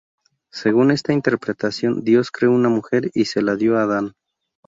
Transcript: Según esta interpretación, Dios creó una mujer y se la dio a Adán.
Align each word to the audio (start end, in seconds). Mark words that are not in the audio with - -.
Según 0.51 0.89
esta 0.89 1.13
interpretación, 1.13 2.03
Dios 2.03 2.31
creó 2.31 2.49
una 2.53 2.69
mujer 2.69 3.11
y 3.13 3.25
se 3.25 3.43
la 3.43 3.55
dio 3.55 3.77
a 3.77 3.83
Adán. 3.83 4.13